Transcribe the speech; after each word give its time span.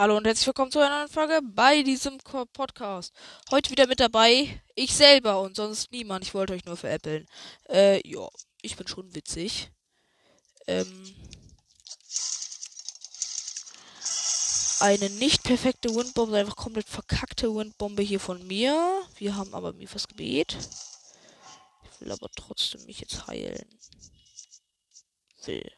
Hallo 0.00 0.16
und 0.16 0.26
herzlich 0.26 0.46
willkommen 0.46 0.72
zu 0.72 0.78
einer 0.78 1.00
neuen 1.00 1.10
Folge 1.10 1.40
bei 1.42 1.82
diesem 1.82 2.16
Podcast. 2.54 3.12
Heute 3.50 3.70
wieder 3.70 3.86
mit 3.86 4.00
dabei 4.00 4.62
ich 4.74 4.96
selber 4.96 5.42
und 5.42 5.56
sonst 5.56 5.92
niemand. 5.92 6.24
Ich 6.24 6.32
wollte 6.32 6.54
euch 6.54 6.64
nur 6.64 6.78
veräppeln. 6.78 7.26
Äh, 7.68 8.00
ja, 8.08 8.26
ich 8.62 8.76
bin 8.76 8.86
schon 8.88 9.14
witzig. 9.14 9.70
Ähm, 10.66 11.14
eine 14.78 15.10
nicht 15.10 15.42
perfekte 15.42 15.94
Windbombe, 15.94 16.38
einfach 16.38 16.56
komplett 16.56 16.88
verkackte 16.88 17.54
Windbombe 17.54 18.02
hier 18.02 18.20
von 18.20 18.46
mir. 18.46 19.02
Wir 19.18 19.36
haben 19.36 19.52
aber 19.52 19.74
Mifas 19.74 20.08
Gebet. 20.08 20.56
Ich 21.92 22.00
will 22.00 22.10
aber 22.10 22.30
trotzdem 22.34 22.86
mich 22.86 23.00
jetzt 23.00 23.26
heilen. 23.26 23.68
Will. 25.44 25.70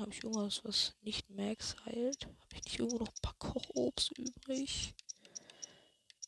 Habe 0.00 0.12
ich 0.12 0.24
irgendwas, 0.24 0.64
was 0.64 0.94
nicht 1.02 1.28
Max 1.28 1.76
heilt? 1.84 2.24
Habe 2.24 2.54
ich 2.54 2.64
nicht 2.64 2.78
irgendwo 2.78 3.04
noch 3.04 3.08
ein 3.08 3.20
paar 3.20 3.34
Kochobst 3.34 4.16
übrig? 4.16 4.94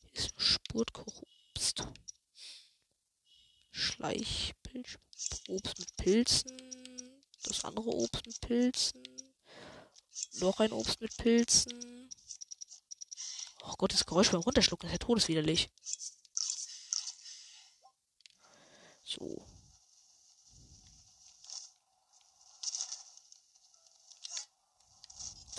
Hier 0.02 0.12
ist 0.12 0.34
ein 0.36 0.40
Spurtkochobst. 0.40 1.88
Schleichpilz. 3.70 4.98
Obst 5.48 5.78
mit 5.78 5.96
Pilzen. 5.96 6.52
Das 7.44 7.64
andere 7.64 7.88
Obst 7.88 8.26
mit 8.26 8.42
Pilzen. 8.42 9.02
Noch 10.34 10.60
ein 10.60 10.72
Obst 10.72 11.00
mit 11.00 11.16
Pilzen. 11.16 12.10
Oh 13.62 13.74
Gott, 13.78 13.94
das 13.94 14.04
Geräusch 14.04 14.30
beim 14.32 14.42
Runterschlucken 14.42 14.86
ist 14.86 14.92
ja 14.92 14.98
todeswiderlich. 14.98 15.70
So. 19.02 19.46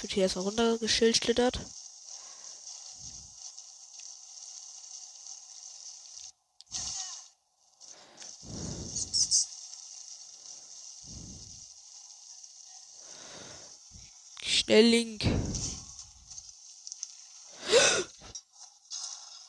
Wird 0.03 0.11
hier 0.11 0.23
erstmal 0.23 0.43
runtergeschildert. 0.43 1.61
Schnell 14.41 14.85
Link. 14.87 15.23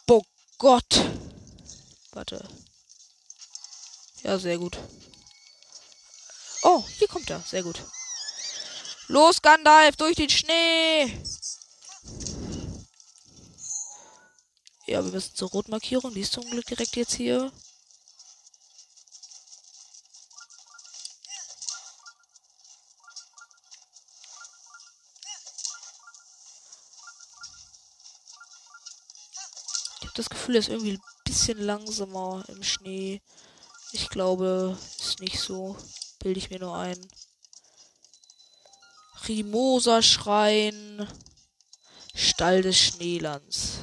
Oh 0.07 0.23
Gott. 0.59 1.05
Warte. 2.13 2.49
Ja, 4.23 4.39
sehr 4.39 4.59
gut. 4.59 4.79
Oh, 6.63 6.85
hier 6.97 7.09
kommt 7.09 7.29
er. 7.29 7.41
Sehr 7.41 7.65
gut. 7.65 7.83
Los, 9.09 9.43
Gandalf, 9.43 9.97
durch 9.97 10.17
den 10.17 10.31
Schnee! 10.31 11.13
Ja, 14.87 15.05
wir 15.05 15.13
müssen 15.13 15.35
zur 15.35 15.51
Rotmarkierung. 15.51 16.13
Die 16.15 16.21
ist 16.21 16.33
zum 16.33 16.49
Glück 16.51 16.67
direkt 16.67 16.97
jetzt 16.97 17.15
hier. 17.15 17.53
Ich 30.01 30.07
habe 30.07 30.13
das 30.15 30.29
Gefühl, 30.31 30.57
er 30.57 30.61
ist 30.61 30.69
irgendwie 30.69 30.93
ein 30.93 31.03
bisschen 31.25 31.59
langsamer 31.59 32.45
im 32.49 32.63
Schnee. 32.63 33.23
Ich 33.93 34.09
glaube, 34.11 34.79
ist 34.99 35.21
nicht 35.21 35.41
so. 35.41 35.77
Bilde 36.21 36.39
ich 36.39 36.51
mir 36.51 36.61
nur 36.61 36.77
ein. 36.77 36.99
Primoser 39.25 40.03
Schrein. 40.03 41.09
Stall 42.15 42.61
des 42.61 42.79
Schneelands. 42.79 43.79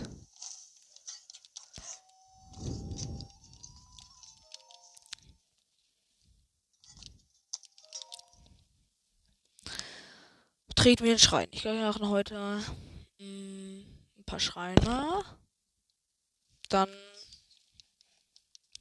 Treten 10.75 11.03
wir 11.03 11.16
den 11.16 11.18
Schrein. 11.18 11.47
Ich 11.50 11.63
glaube, 11.63 11.80
wir 11.80 11.88
machen 11.88 12.09
heute 12.09 12.35
mh, 13.18 13.25
mm, 13.25 13.85
ein 14.19 14.24
paar 14.28 14.40
Schreine. 14.40 15.24
Dann 16.69 16.90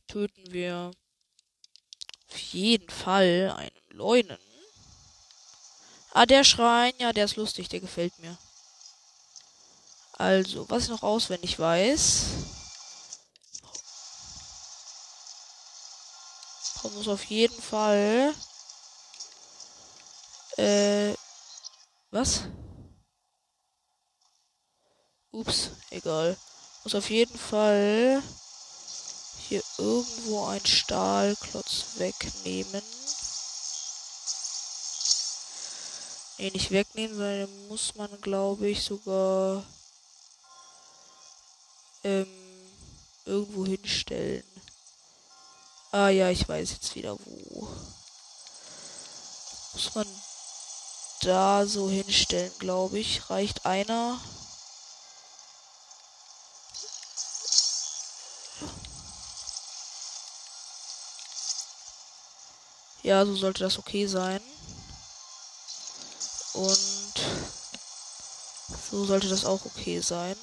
töten 0.08 0.52
wir 0.52 0.90
auf 2.28 2.38
jeden 2.38 2.90
Fall 2.90 3.54
einen 3.56 3.96
Leunen. 3.96 4.49
Ah, 6.12 6.26
der 6.26 6.44
Schrein, 6.44 6.92
ja, 6.98 7.12
der 7.12 7.24
ist 7.24 7.36
lustig, 7.36 7.68
der 7.68 7.80
gefällt 7.80 8.18
mir. 8.18 8.36
Also, 10.12 10.68
was 10.68 10.84
ich 10.84 10.90
noch 10.90 11.02
auswendig 11.02 11.58
weiß. 11.58 12.24
Man 16.82 16.94
muss 16.94 17.08
auf 17.08 17.24
jeden 17.24 17.60
Fall. 17.60 18.34
Äh. 20.56 21.14
Was? 22.10 22.42
Ups, 25.30 25.70
egal. 25.90 26.36
Muss 26.82 26.94
auf 26.94 27.08
jeden 27.08 27.38
Fall 27.38 28.22
hier 29.48 29.62
irgendwo 29.78 30.46
einen 30.46 30.66
Stahlklotz 30.66 31.98
wegnehmen. 31.98 32.82
Nee, 36.40 36.50
nicht 36.52 36.70
wegnehmen, 36.70 37.14
sondern 37.14 37.68
muss 37.68 37.94
man, 37.96 38.08
glaube 38.22 38.66
ich, 38.68 38.82
sogar 38.82 39.62
ähm, 42.02 42.26
irgendwo 43.26 43.66
hinstellen. 43.66 44.42
Ah 45.92 46.08
ja, 46.08 46.30
ich 46.30 46.48
weiß 46.48 46.70
jetzt 46.72 46.94
wieder 46.94 47.14
wo. 47.26 47.68
Muss 49.74 49.94
man 49.94 50.06
da 51.20 51.66
so 51.66 51.90
hinstellen, 51.90 52.52
glaube 52.58 52.98
ich. 52.98 53.28
Reicht 53.28 53.66
einer. 53.66 54.18
Ja, 63.02 63.26
so 63.26 63.36
sollte 63.36 63.64
das 63.64 63.78
okay 63.78 64.06
sein. 64.06 64.40
Und 66.60 67.14
so 68.90 69.06
sollte 69.06 69.30
das 69.30 69.46
auch 69.46 69.64
okay 69.64 70.00
sein. 70.00 70.36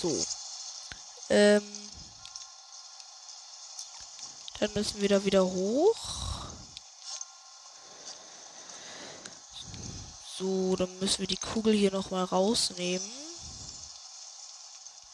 So. 0.00 0.26
Ähm. 1.28 1.62
Dann 4.60 4.72
müssen 4.74 5.00
wir 5.00 5.08
da 5.08 5.24
wieder 5.24 5.44
hoch. 5.44 5.96
So, 10.38 10.76
dann 10.76 10.98
müssen 11.00 11.18
wir 11.18 11.26
die 11.26 11.36
Kugel 11.36 11.74
hier 11.74 11.90
nochmal 11.90 12.24
rausnehmen. 12.24 13.10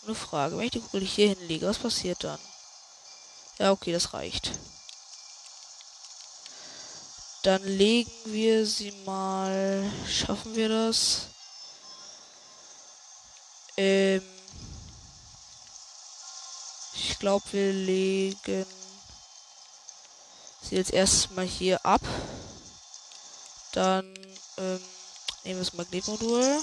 Eine 0.05 0.15
Frage, 0.15 0.59
wenn 0.59 0.67
ich 0.67 0.73
die 0.73 0.81
Kugel 0.81 1.01
hier 1.01 1.31
hinlege, 1.31 1.67
was 1.67 1.79
passiert 1.79 2.25
dann? 2.25 2.39
Ja, 3.59 3.73
okay, 3.73 3.93
das 3.93 4.15
reicht. 4.15 4.53
Dann 7.43 7.63
legen 7.65 8.11
wir 8.27 8.67
sie 8.67 8.93
mal. 9.05 9.91
Schaffen 10.09 10.55
wir 10.55 10.69
das? 10.69 11.23
Ähm. 13.77 14.23
Ich 16.95 17.19
glaube, 17.19 17.45
wir 17.53 17.73
legen 17.73 18.67
sie 20.63 20.77
jetzt 20.77 20.93
erstmal 20.93 21.47
hier 21.47 21.85
ab. 21.85 22.03
Dann 23.73 24.05
ähm, 24.59 24.81
nehmen 25.45 25.59
wir 25.59 25.65
das 25.65 25.75
Magnetmodul 25.75 26.61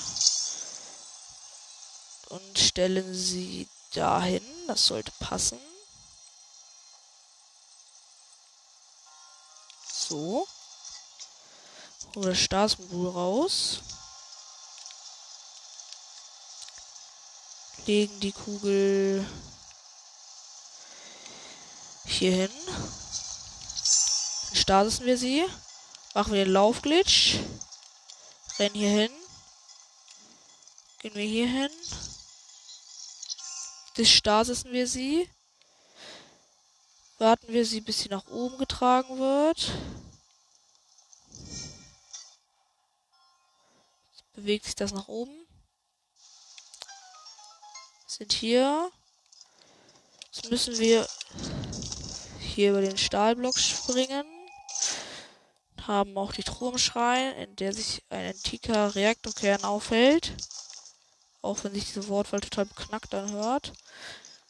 und 2.30 2.60
stellen 2.60 3.14
sie 3.14 3.68
dahin. 3.94 4.44
Das 4.68 4.86
sollte 4.86 5.12
passen. 5.20 5.60
So. 10.08 10.48
Holen 12.16 12.30
das 12.30 12.38
Staatsmodul 12.40 13.10
raus. 13.10 13.80
Legen 17.88 18.20
die 18.20 18.32
Kugel 18.32 19.26
hier 22.06 22.32
hin. 22.32 22.52
Starten 24.54 25.06
wir 25.06 25.18
sie. 25.18 25.44
Machen 26.14 26.34
wir 26.34 26.46
den 26.46 26.54
Laufglitch. 26.54 27.40
Rennen 28.60 28.76
hier 28.76 28.90
hin. 28.90 29.12
Gehen 31.00 31.16
wir 31.16 31.26
hier 31.26 31.48
hin. 31.48 31.72
Das 33.98 34.08
starten 34.08 34.72
wir 34.72 34.88
sie. 34.88 35.28
Warten 37.18 37.48
wir 37.48 37.66
sie, 37.66 37.80
bis 37.80 38.00
sie 38.00 38.10
nach 38.10 38.28
oben 38.28 38.58
getragen 38.58 39.18
wird. 39.20 39.72
Bewegt 44.34 44.66
sich 44.66 44.76
das 44.76 44.94
nach 44.94 45.08
oben. 45.08 45.48
Sind 48.06 48.34
hier. 48.34 48.92
Jetzt 50.26 50.50
müssen 50.50 50.78
wir 50.78 51.08
hier 52.42 52.72
über 52.72 52.82
den 52.82 52.98
Stahlblock 52.98 53.58
springen. 53.58 54.26
Haben 55.82 56.18
auch 56.18 56.34
die 56.34 56.44
Truhe 56.44 56.72
im 56.72 56.78
Schrein, 56.78 57.34
in 57.36 57.56
der 57.56 57.74
sich 57.74 58.04
ein 58.10 58.34
antiker 58.34 58.94
Reaktorkern 58.94 59.64
aufhält. 59.64 60.34
Auch 61.42 61.64
wenn 61.64 61.74
sich 61.74 61.86
diese 61.86 62.10
Wortwahl 62.10 62.42
total 62.42 62.66
beknackt 62.66 63.14
anhört. 63.14 63.72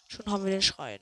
Schon 0.08 0.32
haben 0.32 0.46
wir 0.46 0.52
den 0.52 0.64
Schrein. 0.64 1.00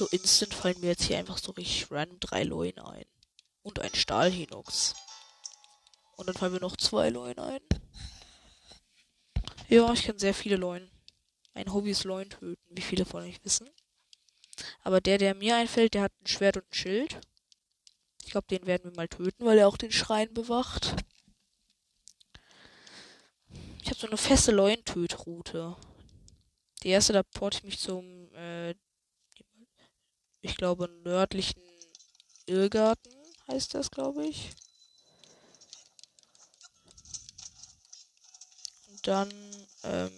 So 0.00 0.06
instant 0.06 0.54
fallen 0.54 0.80
mir 0.80 0.86
jetzt 0.86 1.02
hier 1.02 1.18
einfach 1.18 1.36
so 1.36 1.52
richtig 1.52 1.90
random 1.90 2.18
drei 2.20 2.42
Leuen 2.42 2.78
ein. 2.78 3.04
Und 3.60 3.80
ein 3.80 3.94
Stahlhinux. 3.94 4.94
Und 6.16 6.26
dann 6.26 6.34
fallen 6.34 6.54
mir 6.54 6.60
noch 6.60 6.78
zwei 6.78 7.10
Leuen 7.10 7.38
ein. 7.38 7.60
Ja, 9.68 9.92
ich 9.92 10.04
kann 10.04 10.18
sehr 10.18 10.32
viele 10.32 10.56
Leuen. 10.56 10.90
Mein 11.52 11.70
Hobby 11.70 11.90
ist 11.90 12.04
Leuen 12.04 12.30
töten, 12.30 12.56
wie 12.70 12.80
viele 12.80 13.04
von 13.04 13.24
euch 13.24 13.44
wissen. 13.44 13.68
Aber 14.84 15.02
der, 15.02 15.18
der 15.18 15.34
mir 15.34 15.56
einfällt, 15.56 15.92
der 15.92 16.04
hat 16.04 16.12
ein 16.22 16.26
Schwert 16.26 16.56
und 16.56 16.64
ein 16.70 16.72
Schild. 16.74 17.20
Ich 18.24 18.30
glaube, 18.30 18.46
den 18.46 18.66
werden 18.66 18.90
wir 18.90 18.96
mal 18.96 19.08
töten, 19.08 19.44
weil 19.44 19.58
er 19.58 19.68
auch 19.68 19.76
den 19.76 19.92
Schrein 19.92 20.32
bewacht. 20.32 20.96
Ich 23.82 23.90
habe 23.90 24.00
so 24.00 24.06
eine 24.06 24.16
feste 24.16 24.52
Leuentötroute. 24.52 25.76
Die 26.84 26.88
erste, 26.88 27.12
da 27.12 27.22
porte 27.22 27.58
ich 27.58 27.64
mich 27.64 27.78
zum, 27.78 28.32
äh, 28.32 28.74
ich 30.42 30.56
glaube, 30.56 30.88
nördlichen 31.04 31.62
Irrgarten 32.46 33.12
heißt 33.48 33.74
das, 33.74 33.90
glaube 33.90 34.26
ich. 34.26 34.50
Und 38.88 39.06
dann, 39.06 39.66
ähm, 39.84 40.12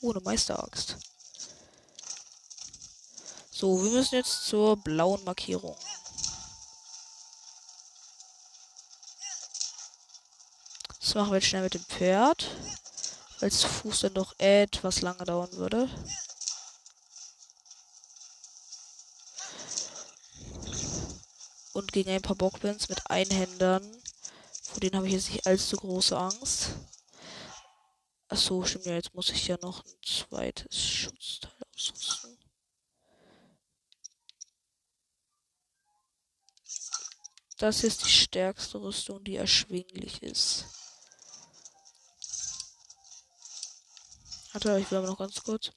ohne 0.00 0.20
Meisteraxt. 0.20 0.96
So, 3.50 3.82
wir 3.82 3.90
müssen 3.90 4.16
jetzt 4.16 4.44
zur 4.44 4.76
blauen 4.76 5.24
Markierung. 5.24 5.76
Das 11.00 11.14
machen 11.14 11.30
wir 11.30 11.36
jetzt 11.36 11.46
schnell 11.46 11.62
mit 11.62 11.74
dem 11.74 11.84
Pferd. 11.84 12.50
Zu 13.38 13.68
Fuß 13.68 14.00
dann 14.00 14.14
doch 14.14 14.34
etwas 14.38 15.02
lange 15.02 15.24
dauern 15.24 15.52
würde. 15.52 15.88
Und 21.72 21.92
gegen 21.92 22.10
ein 22.10 22.22
paar 22.22 22.36
Bockwins 22.36 22.88
mit 22.88 23.10
Einhändern. 23.10 23.84
Vor 24.62 24.80
denen 24.80 24.96
habe 24.96 25.06
ich 25.06 25.12
jetzt 25.12 25.30
nicht 25.30 25.46
allzu 25.46 25.76
große 25.76 26.16
Angst. 26.16 26.70
Achso, 28.28 28.64
stimmt 28.64 28.86
ja, 28.86 28.94
jetzt 28.94 29.14
muss 29.14 29.30
ich 29.30 29.46
ja 29.46 29.56
noch 29.62 29.84
ein 29.84 29.94
zweites 30.02 30.76
Schutzteil 30.76 31.52
ausrüsten. 31.74 32.38
Das 37.58 37.84
ist 37.84 38.04
die 38.04 38.10
stärkste 38.10 38.80
Rüstung, 38.80 39.22
die 39.24 39.36
erschwinglich 39.36 40.22
ist. 40.22 40.66
Warte, 44.56 44.78
ich 44.78 44.86
aber 44.86 45.06
noch 45.06 45.18
ganz 45.18 45.42
kurz. 45.42 45.70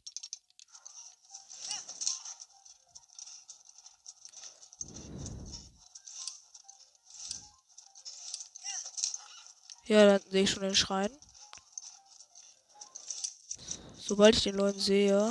Ja, 9.83 10.05
dann 10.05 10.21
sehe 10.31 10.43
ich 10.43 10.49
schon 10.49 10.63
den 10.63 10.77
Schrein. 10.77 11.11
Sobald 13.97 14.37
ich 14.37 14.43
den 14.43 14.55
Leuten 14.55 14.79
sehe, 14.79 15.29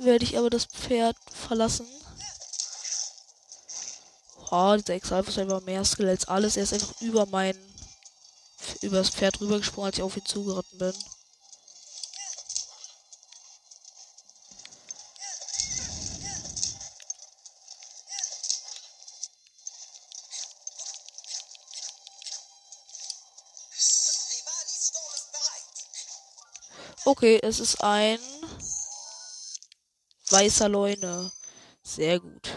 werde 0.00 0.24
ich 0.26 0.36
aber 0.36 0.50
das 0.50 0.66
Pferd 0.66 1.16
verlassen. 1.32 1.88
Oh, 4.50 4.76
dieser 4.76 4.92
Exalf 4.92 5.28
ist 5.28 5.38
einfach 5.38 5.62
mehr 5.62 5.82
Skill 5.82 6.10
als 6.10 6.28
alles. 6.28 6.58
Er 6.58 6.64
ist 6.64 6.74
einfach 6.74 7.00
über 7.00 7.24
mein 7.24 7.69
über 8.90 8.98
das 8.98 9.10
Pferd 9.10 9.40
rübergesprungen, 9.40 9.86
als 9.86 9.98
ich 9.98 10.02
auf 10.02 10.16
ihn 10.16 10.24
zugeritten 10.24 10.78
bin. 10.78 10.92
Okay, 27.04 27.38
es 27.42 27.60
ist 27.60 27.82
ein 27.82 28.18
weißer 30.30 30.68
Leune. 30.68 31.30
Sehr 31.82 32.18
gut. 32.18 32.50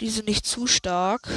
Die 0.00 0.08
sind 0.08 0.26
nicht 0.28 0.46
zu 0.46 0.66
stark. 0.66 1.28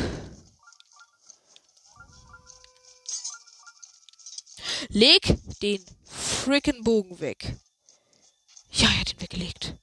Leg 4.95 5.21
den 5.63 5.83
fricken 6.05 6.83
Bogen 6.83 7.19
weg. 7.19 7.55
Ja, 8.69 8.87
er 8.89 8.99
hat 8.99 9.13
ihn 9.13 9.21
weggelegt. 9.21 9.75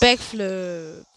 Backflip. 0.00 1.15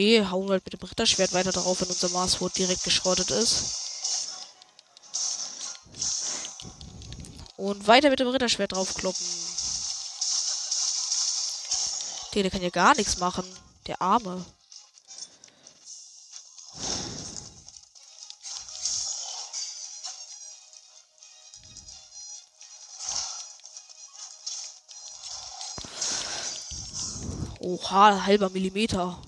Okay, 0.00 0.24
hauen 0.24 0.46
wir 0.46 0.52
halt 0.52 0.64
mit 0.64 0.72
dem 0.72 0.88
Ritterschwert 0.88 1.34
weiter 1.34 1.52
darauf, 1.52 1.82
wenn 1.82 1.88
unser 1.88 2.08
Marswort 2.08 2.56
direkt 2.56 2.84
geschrottet 2.84 3.30
ist. 3.30 3.76
Und 7.58 7.86
weiter 7.86 8.08
mit 8.08 8.18
dem 8.18 8.28
Ritterschwert 8.28 8.72
draufkloppen. 8.72 9.26
Der, 12.32 12.44
der 12.44 12.50
kann 12.50 12.62
ja 12.62 12.70
gar 12.70 12.96
nichts 12.96 13.18
machen. 13.18 13.44
Der 13.88 14.00
Arme. 14.00 14.42
Oha, 27.58 28.24
halber 28.24 28.48
Millimeter. 28.48 29.20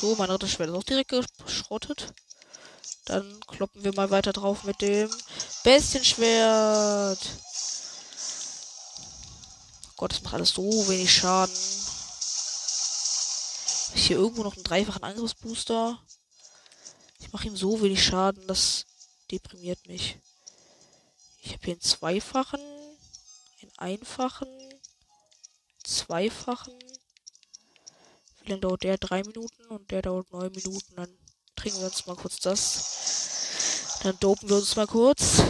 So, 0.00 0.14
mein 0.16 0.30
drittes 0.30 0.52
Schwert 0.52 0.70
ist 0.70 0.76
auch 0.76 0.82
direkt 0.82 1.10
geschrottet. 1.44 2.14
Dann 3.04 3.38
kloppen 3.40 3.84
wir 3.84 3.92
mal 3.94 4.10
weiter 4.10 4.32
drauf 4.32 4.64
mit 4.64 4.80
dem 4.80 5.10
Bestienschwert. 5.62 7.18
Gott, 9.98 10.12
das 10.12 10.22
macht 10.22 10.32
alles 10.32 10.50
so 10.50 10.88
wenig 10.88 11.12
Schaden. 11.12 11.54
Ich 13.94 14.06
hier 14.06 14.16
irgendwo 14.16 14.42
noch 14.42 14.54
einen 14.54 14.64
dreifachen 14.64 15.04
Angriffsbooster. 15.04 16.02
Ich 17.18 17.30
mache 17.34 17.48
ihm 17.48 17.56
so 17.56 17.82
wenig 17.82 18.02
Schaden, 18.02 18.46
das 18.46 18.86
deprimiert 19.30 19.86
mich. 19.86 20.16
Ich 21.42 21.52
habe 21.52 21.62
hier 21.62 21.74
einen 21.74 21.82
zweifachen, 21.82 22.60
einen 23.60 23.72
einfachen, 23.76 24.48
zweifachen, 25.84 26.72
lange 28.50 28.60
dauert 28.60 28.82
der? 28.82 28.98
Drei 28.98 29.22
Minuten 29.22 29.66
und 29.68 29.90
der 29.90 30.02
dauert 30.02 30.32
neun 30.32 30.52
Minuten. 30.52 30.96
Dann 30.96 31.08
trinken 31.56 31.78
wir 31.78 31.86
uns 31.86 32.06
mal 32.06 32.16
kurz 32.16 32.40
das. 32.40 34.00
Dann 34.02 34.18
dopen 34.18 34.48
wir 34.48 34.56
uns 34.56 34.76
mal 34.76 34.86
kurz. 34.86 35.42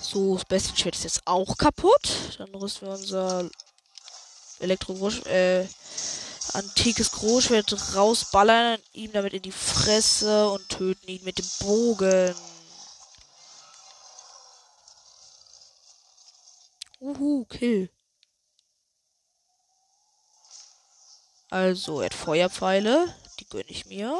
So, 0.00 0.36
das 0.36 0.44
Bestienschwert 0.46 0.96
ist 0.96 1.04
jetzt 1.04 1.22
auch 1.26 1.56
kaputt. 1.56 2.36
Dann 2.38 2.54
rüsten 2.54 2.88
wir 2.88 2.94
unser 2.94 3.48
elektro 4.58 5.08
äh, 5.26 5.66
antikes 6.58 7.12
Großschwert 7.12 7.94
rausballern, 7.94 8.80
ihm 8.92 9.12
damit 9.12 9.32
in 9.32 9.42
die 9.42 9.52
Fresse 9.52 10.50
und 10.50 10.68
töten 10.68 11.08
ihn 11.08 11.22
mit 11.24 11.38
dem 11.38 11.46
Bogen. 11.60 12.34
Uhu, 17.00 17.44
Kill. 17.44 17.90
Also, 21.50 22.00
er 22.00 22.06
hat 22.06 22.14
Feuerpfeile. 22.14 23.14
Die 23.38 23.48
gönne 23.48 23.68
ich 23.68 23.86
mir. 23.86 24.18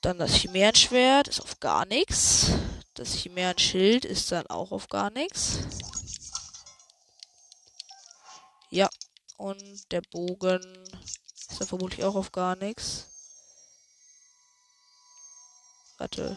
Dann 0.00 0.18
das 0.18 0.34
Chimärenschwert 0.34 1.28
ist 1.28 1.40
auf 1.40 1.60
gar 1.60 1.84
nichts. 1.84 2.52
Das 2.94 3.14
Chimären-Schild 3.14 4.04
ist 4.04 4.30
dann 4.32 4.46
auch 4.46 4.70
auf 4.70 4.88
gar 4.88 5.10
nichts. 5.10 5.58
Ja. 8.70 8.88
Und 9.40 9.90
der 9.90 10.02
Bogen 10.02 10.60
ist 11.00 11.58
dann 11.58 11.66
vermutlich 11.66 12.04
auch 12.04 12.14
auf 12.14 12.30
gar 12.30 12.56
nichts. 12.56 13.06
Warte. 15.96 16.36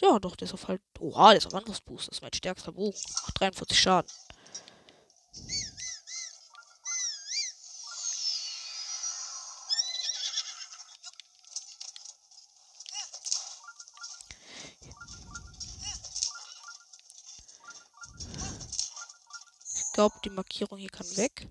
Ja, 0.00 0.18
doch, 0.18 0.34
der 0.34 0.46
ist 0.46 0.54
auf 0.54 0.68
halt. 0.68 0.80
Oha, 0.98 1.28
der 1.28 1.38
ist 1.38 1.46
auf 1.46 1.54
Angriffsboost. 1.54 2.08
Das 2.08 2.16
ist 2.16 2.22
mein 2.22 2.32
stärkster 2.32 2.72
Bogen. 2.72 2.98
Macht 3.26 3.38
43 3.38 3.78
Schaden. 3.78 4.10
Glaube, 20.02 20.16
die 20.24 20.30
Markierung 20.30 20.78
hier 20.78 20.90
kann 20.90 21.06
weg. 21.16 21.48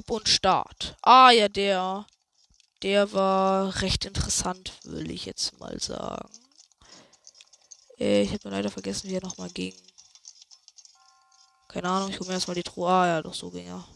Stopp 0.00 0.10
und 0.12 0.28
Start. 0.30 0.96
Ah 1.02 1.30
ja, 1.30 1.48
der. 1.48 2.06
Der 2.82 3.12
war 3.12 3.82
recht 3.82 4.06
interessant, 4.06 4.72
will 4.84 5.10
ich 5.10 5.26
jetzt 5.26 5.60
mal 5.60 5.78
sagen. 5.78 6.30
Äh, 7.98 8.22
ich 8.22 8.32
habe 8.32 8.48
leider 8.48 8.70
vergessen, 8.70 9.10
wie 9.10 9.16
er 9.16 9.22
nochmal 9.22 9.50
ging. 9.50 9.74
Keine 11.68 11.90
Ahnung, 11.90 12.08
ich 12.08 12.18
hole 12.18 12.28
mir 12.28 12.34
erstmal 12.34 12.54
die 12.54 12.62
Truhe. 12.62 12.88
Ah 12.88 13.06
ja, 13.08 13.22
doch 13.22 13.34
so 13.34 13.50
ging 13.50 13.66
er. 13.66 13.86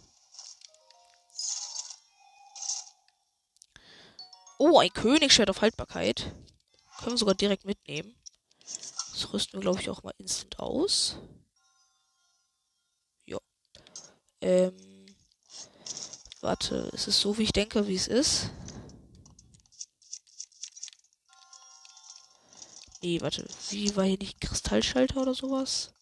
Oh, 4.59 4.79
ein 4.79 4.93
Königsschwert 4.93 5.49
auf 5.49 5.63
Haltbarkeit. 5.63 6.35
Können 6.99 7.13
wir 7.13 7.19
sogar 7.19 7.35
direkt 7.35 7.65
mitnehmen. 7.65 8.15
Das 9.15 9.33
rüsten 9.33 9.55
wir, 9.55 9.61
glaube 9.61 9.81
ich, 9.81 9.89
auch 9.89 10.03
mal 10.03 10.15
instant 10.19 10.59
aus. 10.59 11.17
Ja. 13.25 13.39
Ähm. 14.43 14.94
Warte, 16.45 16.91
ist 16.93 17.09
es 17.09 17.19
so, 17.19 17.39
wie 17.39 17.45
ich 17.45 17.53
denke, 17.53 17.89
wie 17.89 17.95
es 17.95 18.07
ist? 18.07 18.51
Nee, 23.01 23.19
warte. 23.23 23.49
Wie 23.71 23.97
war 23.97 24.05
hier 24.05 24.19
nicht 24.19 24.43
Kristallschalter 24.43 25.23
oder 25.23 25.33
sowas? 25.33 25.95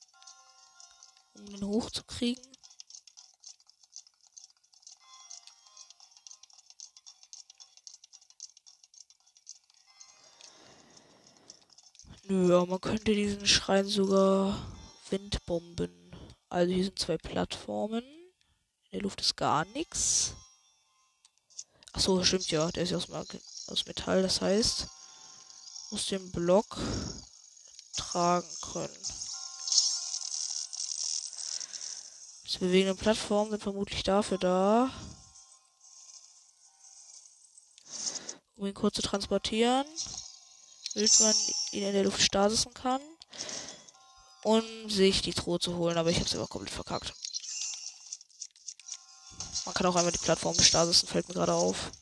Um 1.39 1.47
den 1.47 1.65
hochzukriegen? 1.65 2.45
Nö, 12.25 12.67
man 12.67 12.81
könnte 12.81 13.15
diesen 13.15 13.47
Schrein 13.47 13.87
sogar 13.87 14.59
Windbomben. 15.09 16.17
Also 16.49 16.75
hier 16.75 16.85
sind 16.87 16.99
zwei 16.99 17.17
Plattformen. 17.17 18.22
In 18.93 18.99
der 18.99 19.03
Luft 19.03 19.21
ist 19.21 19.37
gar 19.37 19.65
nichts. 19.65 20.35
Achso, 21.93 22.23
stimmt 22.23 22.51
ja. 22.51 22.71
Der 22.71 22.85
ist 22.85 22.91
ja 22.91 22.99
aus, 22.99 23.11
aus 23.11 23.87
Metall, 23.87 24.23
das 24.23 24.41
heißt, 24.41 24.87
muss 25.91 26.07
den 26.07 26.31
Block 26.31 26.79
tragen 27.97 28.49
können. 28.73 28.99
Diese 32.47 32.59
bewegenden 32.61 32.97
Plattformen 32.97 33.51
sind 33.51 33.63
vermutlich 33.63 34.05
dafür 34.05 34.39
da, 34.39 34.91
um 38.55 38.67
ihn 38.67 38.75
kurz 38.75 38.95
zu 38.95 39.03
transportieren 39.03 39.87
damit 40.95 41.21
man 41.21 41.35
ihn 41.73 41.83
in 41.85 41.93
der 41.93 42.05
Luft 42.05 42.21
stasisen 42.21 42.75
kann. 42.75 43.01
Und 44.45 44.91
sich 44.91 45.23
die 45.23 45.35
Truhe 45.35 45.61
zu 45.61 45.77
holen, 45.77 45.97
aber 45.97 46.11
ich 46.11 46.17
habe 46.17 46.27
es 46.27 46.35
immer 46.35 46.49
komplett 46.49 46.75
verkackt. 46.75 47.15
Man 49.65 49.75
kann 49.75 49.87
auch 49.87 49.97
einmal 49.97 50.13
die 50.13 50.19
Plattform 50.19 50.59
stasisen, 50.59 51.09
fällt 51.09 51.29
mir 51.29 51.35
gerade 51.35 51.55
auf. 51.55 51.93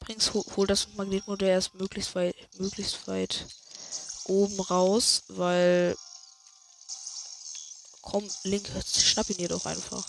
Übrigens 0.00 0.32
hol 0.34 0.66
das 0.66 0.88
Magnetmodell 0.94 1.48
erst 1.48 1.74
möglichst 1.74 2.14
weit, 2.14 2.36
möglichst 2.58 3.06
weit 3.08 3.46
oben 4.26 4.60
raus, 4.60 5.22
weil 5.28 5.96
komm, 8.02 8.28
Link, 8.42 8.68
schnapp 8.86 9.30
ihn 9.30 9.38
dir 9.38 9.48
doch 9.48 9.64
einfach. 9.64 10.06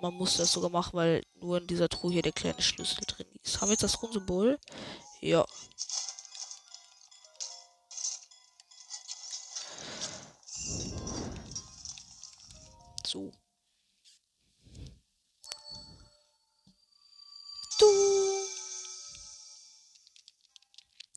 Man 0.00 0.14
muss 0.14 0.36
das 0.36 0.52
sogar 0.52 0.70
machen, 0.70 0.94
weil 0.94 1.22
nur 1.34 1.58
in 1.58 1.66
dieser 1.66 1.88
Truhe 1.88 2.12
hier 2.12 2.22
der 2.22 2.32
kleine 2.32 2.60
Schlüssel 2.62 3.04
drin 3.06 3.26
ist. 3.42 3.60
Haben 3.60 3.68
wir 3.68 3.72
jetzt 3.72 3.82
das 3.82 3.98
Grundsymbol? 3.98 4.58
Ja. 5.20 5.46
So. 13.06 13.32
Du. 17.78 17.86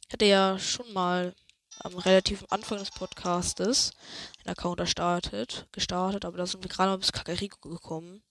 Ich 0.08 0.14
hatte 0.14 0.26
ja 0.26 0.58
schon 0.60 0.92
mal 0.94 1.36
am 1.80 1.98
relativ 1.98 2.46
Anfang 2.50 2.78
des 2.78 2.92
Podcastes 2.92 3.92
einen 4.40 4.50
Account 4.50 4.88
startet, 4.90 5.68
gestartet, 5.72 6.26
aber 6.26 6.38
da 6.38 6.46
sind 6.46 6.64
wir 6.64 6.70
gerade 6.70 6.92
mal 6.92 6.98
bis 6.98 7.12
Kakariko 7.12 7.70
gekommen. 7.70 8.24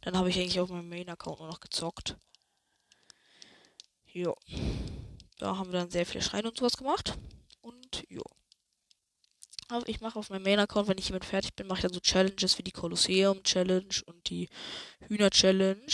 Dann 0.00 0.16
habe 0.16 0.30
ich 0.30 0.38
eigentlich 0.38 0.60
auf 0.60 0.70
meinem 0.70 0.88
Main-Account 0.88 1.40
nur 1.40 1.48
noch 1.48 1.60
gezockt. 1.60 2.16
Jo. 4.06 4.34
Da 5.38 5.56
haben 5.56 5.72
wir 5.72 5.80
dann 5.80 5.90
sehr 5.90 6.06
viele 6.06 6.22
Schreine 6.22 6.48
und 6.48 6.58
sowas 6.58 6.76
gemacht. 6.76 7.18
Und 7.60 8.04
jo. 8.08 8.22
Aber 9.68 9.88
ich 9.88 10.00
mache 10.00 10.18
auf 10.18 10.28
meinem 10.28 10.42
Main-Account, 10.42 10.88
wenn 10.88 10.98
ich 10.98 11.06
hiermit 11.06 11.24
fertig 11.24 11.54
bin, 11.54 11.66
mache 11.66 11.78
ich 11.78 11.82
dann 11.82 11.94
so 11.94 12.00
Challenges 12.00 12.58
wie 12.58 12.62
die 12.62 12.72
Kolosseum-Challenge 12.72 14.02
und 14.06 14.28
die 14.28 14.48
Hühner-Challenge. 15.08 15.86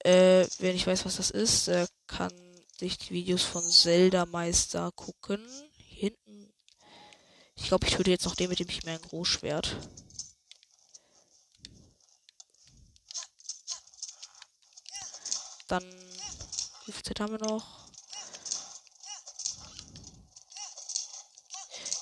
Äh, 0.00 0.46
wenn 0.58 0.74
ich 0.74 0.86
weiß, 0.86 1.04
was 1.04 1.16
das 1.16 1.30
ist, 1.30 1.68
der 1.68 1.88
kann 2.06 2.32
sich 2.78 2.98
die 2.98 3.10
Videos 3.10 3.42
von 3.42 3.62
Zelda 3.62 4.26
Meister 4.26 4.90
gucken. 4.92 5.44
Hier 5.76 6.10
hinten. 6.10 6.52
Ich 7.56 7.64
glaube, 7.64 7.86
ich 7.86 7.94
töte 7.94 8.10
jetzt 8.10 8.24
noch 8.24 8.36
den 8.36 8.50
mit 8.50 8.60
dem 8.60 8.68
Chimären 8.68 9.02
Großschwert. 9.02 9.76
Dann. 15.68 15.84
Wie 16.86 16.92
viel 16.92 17.02
Zeit 17.02 17.20
haben 17.20 17.32
wir 17.32 17.46
noch? 17.46 17.66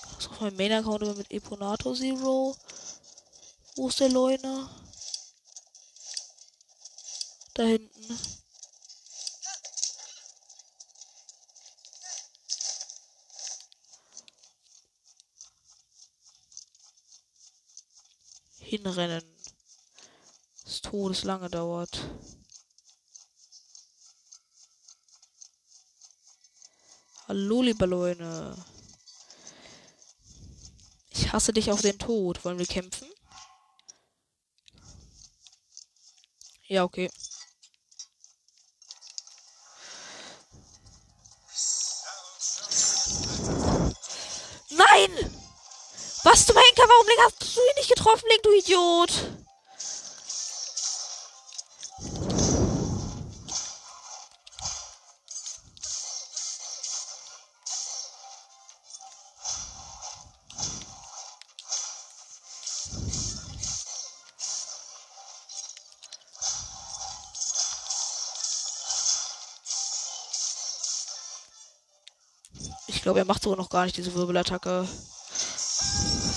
Ich 0.09 0.15
muss 0.15 0.29
auf 0.29 0.41
meinen 0.41 0.57
Main-Account 0.57 1.17
mit 1.19 1.33
Eponato 1.33 1.93
Zero. 1.93 2.57
Wo 3.75 3.89
ist 3.89 3.99
der 3.99 4.09
Leune? 4.09 4.71
Da 7.55 7.65
hinten. 7.65 8.19
Hinrennen. 18.61 19.25
Das 20.65 20.83
Todeslange 20.83 21.51
dauert. 21.51 21.99
Hallo, 27.39 27.61
liebe 27.61 27.85
Leute. 27.85 28.57
Ich 31.11 31.31
hasse 31.35 31.53
dich 31.53 31.71
auf 31.71 31.83
den 31.83 31.99
Tod. 31.99 32.43
Wollen 32.47 32.59
wir 32.59 32.65
kämpfen? 32.65 33.07
Ja, 36.67 36.85
okay. 36.85 37.11
Nein! 44.71 45.11
Was 46.25 46.47
zum 46.47 46.57
Henker? 46.57 46.89
Warum 46.89 47.07
hast 47.27 47.55
du 47.55 47.61
ihn 47.61 47.77
nicht 47.77 47.91
getroffen, 47.91 48.25
Link, 48.31 48.43
du 48.45 48.51
Idiot? 48.51 49.46
Glaube, 73.17 73.29
er 73.29 73.33
macht 73.33 73.43
sogar 73.43 73.57
noch 73.57 73.71
gar 73.71 73.85
nicht 73.85 73.97
diese 73.97 74.15
Wirbelattacke. 74.15 74.87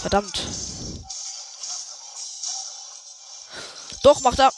Verdammt. 0.01 0.41
Doch, 4.01 4.21
macht 4.21 4.39
er. 4.39 4.51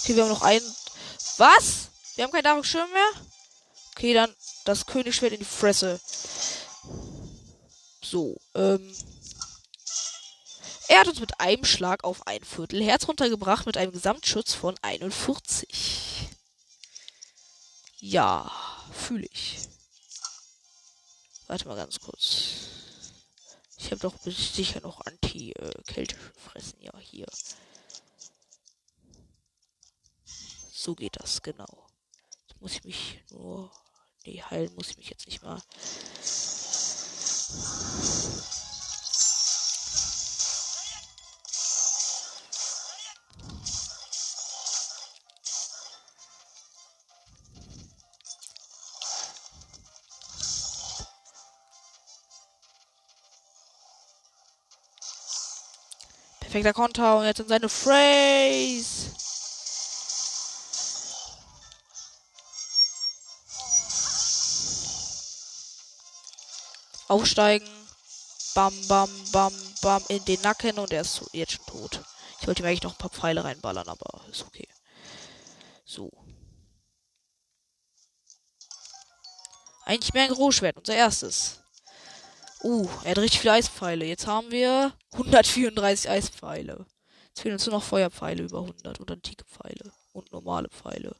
Okay, 0.00 0.16
wir 0.16 0.22
haben 0.22 0.30
noch 0.30 0.42
einen. 0.42 0.74
Was? 1.36 1.88
Wir 2.14 2.24
haben 2.24 2.32
keinen 2.32 2.44
Nahrungsschirm 2.44 2.90
mehr? 2.90 3.22
Okay, 3.94 4.14
dann 4.14 4.34
das 4.64 4.86
Königsschwert 4.86 5.32
in 5.32 5.40
die 5.40 5.44
Fresse. 5.44 6.00
So, 8.02 8.36
ähm. 8.54 8.94
Er 10.92 11.00
hat 11.00 11.08
uns 11.08 11.20
mit 11.20 11.40
einem 11.40 11.64
Schlag 11.64 12.04
auf 12.04 12.26
ein 12.26 12.44
Viertel 12.44 12.84
Herz 12.84 13.08
runtergebracht 13.08 13.64
mit 13.64 13.78
einem 13.78 13.92
Gesamtschutz 13.92 14.52
von 14.52 14.74
41. 14.82 16.28
Ja, 17.98 18.52
fühle 18.92 19.26
ich. 19.32 19.60
Warte 21.46 21.66
mal 21.66 21.76
ganz 21.76 21.98
kurz. 21.98 22.42
Ich 23.78 23.86
habe 23.86 24.00
doch 24.00 24.14
sicher 24.20 24.82
noch 24.82 25.00
Anti-Kälte 25.06 26.14
fressen. 26.36 26.78
Ja, 26.82 26.92
hier. 26.98 27.26
So 30.70 30.94
geht 30.94 31.18
das, 31.18 31.40
genau. 31.40 31.86
Jetzt 32.48 32.60
muss 32.60 32.72
ich 32.72 32.84
mich 32.84 33.24
nur. 33.30 33.72
Nee, 34.26 34.42
heilen 34.42 34.74
muss 34.74 34.90
ich 34.90 34.98
mich 34.98 35.08
jetzt 35.08 35.24
nicht 35.24 35.42
mal. 35.42 35.62
Perfekter 56.52 56.74
Konter 56.74 57.16
und 57.16 57.24
jetzt 57.24 57.40
in 57.40 57.48
seine 57.48 57.68
Phrase. 57.70 59.10
Aufsteigen. 67.08 67.66
Bam, 68.54 68.74
bam, 68.86 69.08
bam, 69.32 69.54
bam 69.80 70.04
in 70.08 70.22
den 70.26 70.42
Nacken 70.42 70.78
und 70.78 70.92
er 70.92 71.00
ist 71.00 71.22
jetzt 71.32 71.52
schon 71.52 71.64
tot. 71.64 72.02
Ich 72.42 72.46
wollte 72.46 72.62
ihm 72.62 72.66
eigentlich 72.66 72.82
noch 72.82 72.92
ein 72.92 72.98
paar 72.98 73.08
Pfeile 73.08 73.44
reinballern, 73.44 73.88
aber 73.88 74.20
ist 74.30 74.42
okay. 74.42 74.68
So. 75.86 76.10
Eigentlich 79.86 80.12
mehr 80.12 80.24
ein 80.24 80.34
Großschwert, 80.34 80.76
unser 80.76 80.96
erstes. 80.96 81.61
Uh, 82.62 82.88
er 83.02 83.10
hat 83.10 83.18
richtig 83.18 83.40
viele 83.40 83.54
Eispfeile. 83.54 84.04
Jetzt 84.04 84.26
haben 84.26 84.50
wir 84.50 84.92
134 85.12 86.08
Eispfeile. 86.08 86.86
Jetzt 87.28 87.40
fehlen 87.40 87.54
uns 87.54 87.66
nur 87.66 87.76
noch 87.76 87.82
Feuerpfeile 87.82 88.44
über 88.44 88.60
100 88.60 89.00
und 89.00 89.10
antike 89.10 89.44
Pfeile 89.44 89.92
und 90.12 90.30
normale 90.32 90.68
Pfeile. 90.68 91.16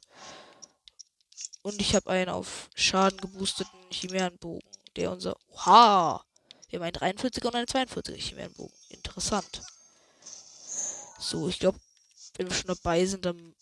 Und 1.61 1.81
ich 1.81 1.95
habe 1.95 2.09
einen 2.09 2.29
auf 2.29 2.69
Schaden 2.75 3.19
geboosteten 3.19 3.79
Chimärenbogen, 3.89 4.69
der 4.95 5.11
unser... 5.11 5.35
Oha! 5.49 6.23
Wir 6.69 6.79
haben 6.79 6.85
einen 6.85 7.15
43er 7.15 7.47
und 7.47 7.55
einen 7.55 7.67
42er 7.67 8.17
Chimärenbogen. 8.17 8.75
Interessant. 8.89 9.61
So, 11.19 11.49
ich 11.49 11.59
glaube, 11.59 11.79
wenn 12.35 12.49
wir 12.49 12.55
schon 12.55 12.67
dabei 12.67 13.05
sind, 13.05 13.25
dann 13.25 13.53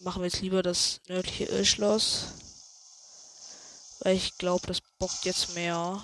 machen 0.00 0.22
wir 0.22 0.26
jetzt 0.26 0.40
lieber 0.40 0.62
das 0.62 1.00
nördliche 1.08 1.44
Irrschloss. 1.44 2.26
Weil 4.00 4.16
ich 4.16 4.38
glaube, 4.38 4.66
das 4.66 4.80
bockt 4.98 5.24
jetzt 5.24 5.54
mehr 5.54 6.02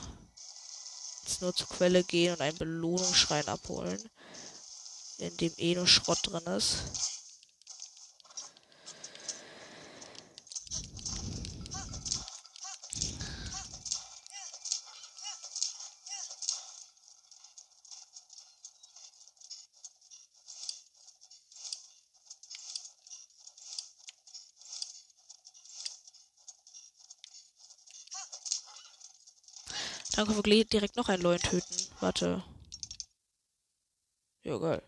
jetzt 1.25 1.41
nur 1.41 1.55
zur 1.55 1.69
Quelle 1.69 2.05
gehen 2.05 2.35
und 2.35 2.41
einen 2.43 2.59
Belohnungsschrein 2.59 3.49
abholen, 3.49 3.99
in 5.19 5.37
dem 5.39 5.53
eh 5.57 5.75
nur 5.75 5.87
Schrott 5.87 6.19
drin 6.23 6.45
ist. 6.55 6.77
Dann 30.25 30.33
können 30.33 30.47
wir 30.47 30.65
direkt 30.65 30.97
noch 30.97 31.11
einen 31.11 31.23
Leuen 31.23 31.39
töten. 31.39 31.77
Warte. 32.01 32.43
Ja, 34.43 34.57
geil. 34.57 34.83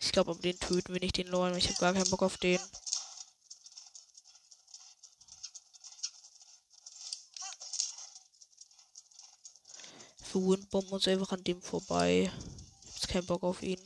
Ich 0.00 0.12
glaube, 0.12 0.30
um 0.30 0.40
den 0.40 0.58
töten 0.58 0.94
wir 0.94 1.00
nicht 1.00 1.18
den 1.18 1.26
Leuen. 1.26 1.58
Ich 1.58 1.68
habe 1.68 1.78
gar 1.78 1.92
keinen 1.92 2.08
Bock 2.08 2.22
auf 2.22 2.38
den. 2.38 2.58
Wir 10.32 10.42
Windbomben 10.42 10.92
uns 10.92 11.06
einfach 11.06 11.32
an 11.32 11.44
dem 11.44 11.60
vorbei. 11.60 12.32
Ich 12.96 13.02
habe 13.02 13.12
keinen 13.12 13.26
Bock 13.26 13.42
auf 13.42 13.62
ihn. 13.62 13.78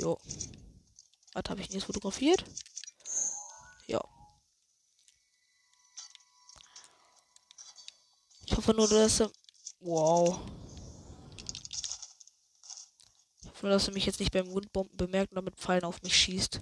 Jo. 0.00 0.18
Was 1.34 1.42
habe 1.50 1.60
ich 1.60 1.68
denn 1.68 1.78
jetzt 1.78 1.86
fotografiert? 2.00 2.44
Ja. 3.86 4.00
Ich 8.46 8.56
hoffe 8.56 8.72
nur, 8.72 8.88
dass 8.88 9.20
er. 9.20 9.30
Wow. 9.80 10.40
Ich 13.42 13.48
hoffe 13.48 13.66
nur, 13.66 13.70
dass 13.72 13.88
er 13.88 13.94
mich 13.94 14.06
jetzt 14.06 14.20
nicht 14.20 14.32
beim 14.32 14.52
Windbomben 14.54 14.96
bemerkt 14.96 15.32
und 15.32 15.36
damit 15.36 15.56
Pfeilen 15.56 15.84
auf 15.84 16.02
mich 16.02 16.16
schießt. 16.16 16.60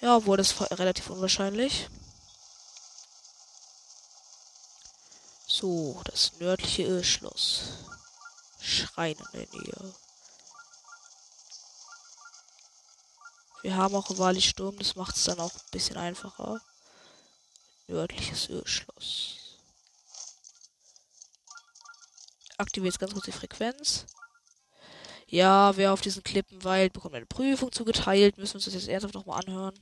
Ja, 0.00 0.24
wurde 0.26 0.42
es 0.42 0.60
relativ 0.60 1.10
unwahrscheinlich. 1.10 1.88
So, 5.46 6.00
das 6.04 6.38
nördliche 6.38 6.82
Irrschloss. 6.82 7.62
Schrein 8.60 9.16
in 9.32 9.40
der 9.40 9.60
Nähe. 9.60 9.94
Wir 13.68 13.76
haben 13.76 13.94
auch 13.94 14.08
Wali 14.16 14.40
Sturm, 14.40 14.78
das 14.78 14.96
macht 14.96 15.14
es 15.14 15.24
dann 15.24 15.40
auch 15.40 15.52
ein 15.52 15.70
bisschen 15.72 15.98
einfacher. 15.98 16.58
Nördliches 17.86 18.48
Ölschloss. 18.48 19.58
Aktiviert 22.56 22.98
ganz 22.98 23.12
kurz 23.12 23.26
die 23.26 23.32
Frequenz. 23.32 24.06
Ja, 25.26 25.76
wer 25.76 25.92
auf 25.92 26.00
diesen 26.00 26.22
Klippen 26.22 26.64
weilt, 26.64 26.94
bekommt 26.94 27.14
eine 27.14 27.26
Prüfung 27.26 27.70
zugeteilt. 27.70 28.38
Müssen 28.38 28.54
wir 28.54 28.56
uns 28.56 28.64
das 28.64 28.72
jetzt 28.72 28.88
ernsthaft 28.88 29.12
nochmal 29.12 29.42
anhören. 29.44 29.78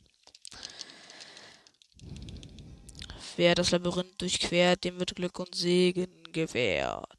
Wer 3.36 3.54
das 3.54 3.70
Labyrinth 3.70 4.20
durchquert, 4.20 4.82
dem 4.82 4.98
wird 4.98 5.14
Glück 5.14 5.38
und 5.38 5.54
Segen 5.54 6.24
gewährt. 6.32 7.15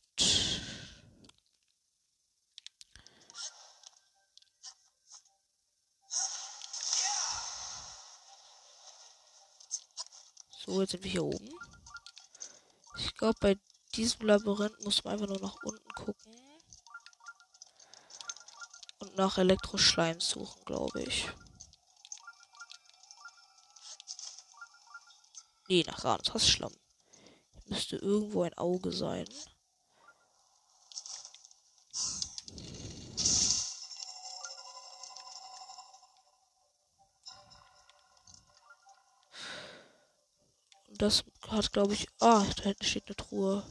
So, 10.68 10.82
jetzt 10.82 10.92
sind 10.92 11.04
wir 11.06 11.12
hier 11.12 11.24
oben. 11.24 11.50
Ich 12.98 13.16
glaube, 13.16 13.38
bei 13.40 13.58
diesem 13.96 14.28
Labyrinth 14.28 14.84
muss 14.84 15.02
man 15.02 15.14
einfach 15.14 15.28
nur 15.28 15.40
nach 15.40 15.56
unten 15.64 15.90
gucken. 15.94 16.36
Und 19.00 19.16
nach 19.16 19.38
Elektroschleim 19.38 20.20
suchen, 20.20 20.66
glaube 20.66 21.04
ich. 21.04 21.30
Nee, 25.70 25.86
nach 25.88 26.04
Ranshassschlamm. 26.04 26.74
Müsste 27.68 27.96
irgendwo 27.96 28.44
ein 28.44 28.58
Auge 28.58 28.92
sein. 28.92 29.28
Das 40.98 41.24
hat, 41.48 41.72
glaube 41.72 41.94
ich. 41.94 42.08
Ah, 42.20 42.46
da 42.58 42.64
hinten 42.64 42.84
steht 42.86 43.08
eine 43.08 43.16
Truhe. 43.16 43.64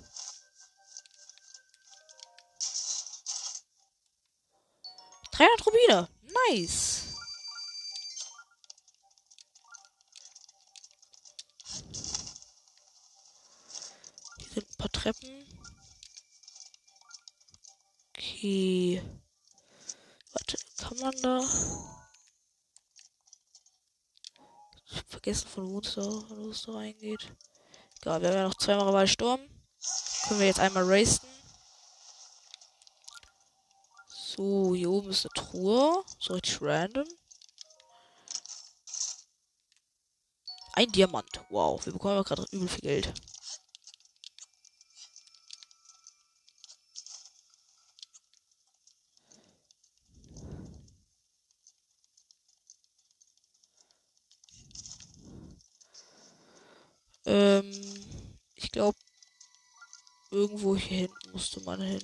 Dreihundert 5.33 5.67
Rubine. 5.67 6.09
Nice. 6.49 7.15
Hier 14.39 14.49
sind 14.55 14.69
ein 14.71 14.77
paar 14.79 14.93
Treppen. 14.93 15.47
Okay. 18.11 19.03
Warte, 20.33 20.59
kann 20.79 20.99
man 20.99 21.23
da? 21.23 21.96
Vergessen, 25.27 25.49
von 25.49 25.71
wo 25.71 25.81
es 25.81 25.95
da, 25.95 26.03
wo 26.03 26.51
es 26.51 26.63
da 26.63 26.73
reingeht. 26.73 27.33
Egal, 28.01 28.23
wir 28.23 28.29
haben 28.29 28.37
ja 28.37 28.43
noch 28.45 28.55
zweimal 28.55 28.93
bei 28.93 29.07
Sturm. 29.07 29.41
Können 30.29 30.41
wir 30.41 30.47
jetzt 30.47 30.61
einmal 30.61 30.85
racen. 30.85 31.27
So, 34.09 34.75
hier 34.75 34.91
oben 34.91 35.11
ist 35.11 35.27
eine 35.27 35.45
Truhe. 35.45 36.05
So 36.21 36.35
richtig 36.35 36.63
random. 36.63 37.09
Ein 40.75 40.93
Diamant. 40.93 41.41
Wow, 41.49 41.85
wir 41.85 41.93
bekommen 41.93 42.15
aber 42.15 42.25
gerade 42.25 42.47
übel 42.53 42.69
viel 42.69 42.83
Geld. 42.83 43.13
Ähm, 57.27 57.73
ich 58.55 58.71
glaube, 58.71 58.97
irgendwo 60.37 60.77
hier 60.77 60.99
hinten 60.99 61.33
musste 61.33 61.61
man 61.63 61.81
hin. 61.81 62.03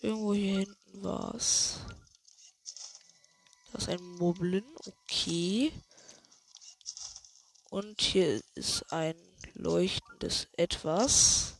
Irgendwo 0.00 0.34
hier 0.34 0.58
hinten 0.58 1.02
war 1.04 1.32
es. 1.36 1.78
Das 3.72 3.82
ist 3.82 3.88
ein 3.88 4.02
Moblin, 4.02 4.64
okay. 4.84 5.72
Und 7.70 8.00
hier 8.00 8.42
ist 8.56 8.92
ein 8.92 9.14
leuchtendes 9.54 10.48
Etwas 10.56 11.54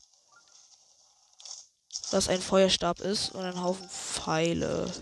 was 2.13 2.29
ein 2.29 2.41
Feuerstab 2.41 2.99
ist 3.01 3.37
und 3.37 3.45
ein 3.45 3.63
Haufen 3.63 3.89
Pfeile. 3.89 4.93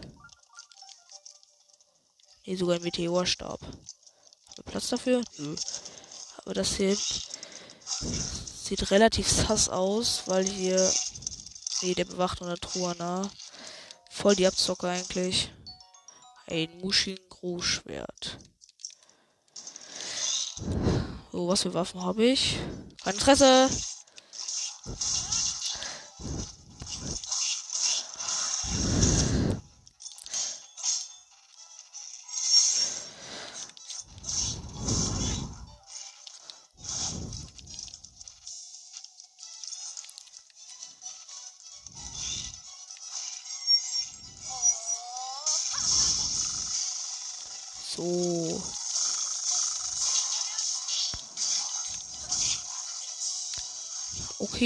Nee, 2.48 2.56
sogar 2.56 2.76
ein 2.76 2.82
Meteorstab. 2.82 3.60
Haben 3.60 4.56
wir 4.56 4.64
Platz 4.64 4.88
dafür? 4.88 5.22
Nö. 5.36 5.54
Aber 6.38 6.54
das 6.54 6.76
hier 6.76 6.96
sieht 6.96 8.90
relativ 8.90 9.28
sass 9.28 9.68
aus, 9.68 10.22
weil 10.24 10.48
hier. 10.48 10.90
Nee, 11.82 11.92
der 11.92 12.06
bewacht 12.06 12.40
eine 12.40 12.58
Truhe, 12.58 12.96
ne? 12.96 13.30
Voll 14.10 14.34
die 14.34 14.46
Abzocke 14.46 14.88
eigentlich. 14.88 15.52
Ein 16.46 16.78
Mushin 16.78 17.20
Großschwert. 17.28 18.38
So, 21.30 21.48
was 21.48 21.64
für 21.64 21.74
Waffen 21.74 22.02
habe 22.02 22.24
ich? 22.24 22.56
Kein 23.04 23.12
Interesse. 23.12 23.68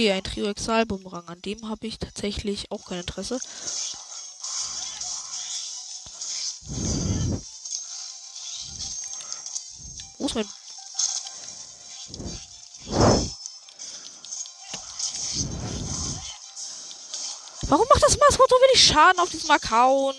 Okay, 0.02 0.10
ein 0.10 0.24
Trio 0.24 0.46
Exalbumerang. 0.50 1.28
An 1.28 1.40
dem 1.42 1.68
habe 1.68 1.86
ich 1.86 1.96
tatsächlich 1.96 2.72
auch 2.72 2.86
kein 2.86 2.98
Interesse. 2.98 3.38
Wo 10.18 10.26
ist 10.26 10.34
mein... 10.34 10.48
Warum 17.68 17.86
macht 17.88 18.02
das 18.02 18.18
Maskott 18.18 18.50
so 18.50 18.56
wenig 18.56 18.84
Schaden 18.84 19.20
auf 19.20 19.30
diesem 19.30 19.52
Account? 19.52 20.16